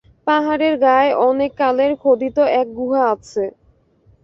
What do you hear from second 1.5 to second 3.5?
কালের খোদিত এক গুহা আছে।